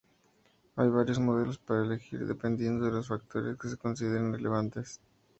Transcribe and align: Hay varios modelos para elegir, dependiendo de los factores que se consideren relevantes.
Hay 0.77 0.89
varios 0.89 1.19
modelos 1.19 1.59
para 1.59 1.83
elegir, 1.83 2.25
dependiendo 2.25 2.85
de 2.85 2.91
los 2.91 3.07
factores 3.09 3.55
que 3.55 3.69
se 3.69 3.77
consideren 3.77 4.33
relevantes. 4.33 4.99